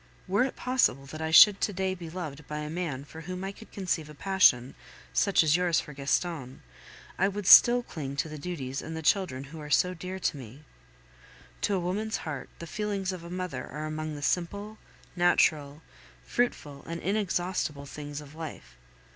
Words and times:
Were 0.27 0.43
it 0.43 0.55
possible 0.55 1.05
that 1.05 1.21
I 1.21 1.29
should 1.29 1.61
to 1.61 1.71
day 1.73 1.93
be 1.93 2.09
loved 2.09 2.47
by 2.47 2.57
a 2.61 2.71
man 2.71 3.03
for 3.05 3.21
whom 3.21 3.43
I 3.43 3.51
could 3.51 3.71
conceive 3.71 4.09
a 4.09 4.15
passion, 4.15 4.73
such 5.13 5.43
as 5.43 5.55
yours 5.55 5.79
for 5.79 5.93
Gaston, 5.93 6.63
I 7.19 7.27
would 7.27 7.45
still 7.45 7.83
cling 7.83 8.15
to 8.15 8.27
the 8.27 8.39
duties 8.39 8.81
and 8.81 8.97
the 8.97 9.03
children, 9.03 9.43
who 9.43 9.59
are 9.61 9.69
so 9.69 9.93
dear 9.93 10.17
to 10.17 10.37
me. 10.37 10.63
To 11.61 11.75
a 11.75 11.79
woman's 11.79 12.17
heart 12.25 12.49
the 12.57 12.65
feelings 12.65 13.11
of 13.11 13.23
a 13.23 13.29
mother 13.29 13.67
are 13.69 13.85
among 13.85 14.15
the 14.15 14.23
simple, 14.23 14.79
natural, 15.15 15.83
fruitful, 16.25 16.81
and 16.87 16.99
inexhaustible 16.99 17.85
things 17.85 18.21
of 18.21 18.33
life. 18.33 18.77